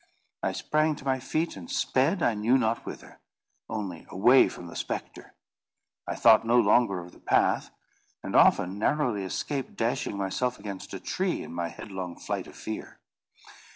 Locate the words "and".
1.55-1.69, 8.23-8.35